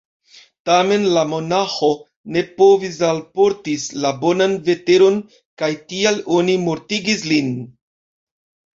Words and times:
Tamen 0.69 1.03
la 1.17 1.25
monaĥo 1.33 1.89
ne 2.37 2.43
povis 2.63 2.97
alportis 3.11 3.87
la 4.07 4.15
bonan 4.27 4.59
veteron 4.73 5.23
kaj 5.65 5.73
tial 5.93 6.21
oni 6.43 6.61
mortigis 6.67 7.27
lin. 7.33 7.57